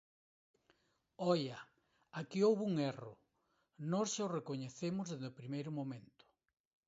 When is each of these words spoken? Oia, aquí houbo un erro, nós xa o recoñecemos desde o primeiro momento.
Oia, 1.33 1.57
aquí 2.19 2.39
houbo 2.43 2.63
un 2.71 2.75
erro, 2.91 3.13
nós 3.91 4.07
xa 4.13 4.23
o 4.27 4.33
recoñecemos 4.37 5.05
desde 5.07 5.27
o 5.31 5.37
primeiro 5.39 5.71
momento. 5.79 6.23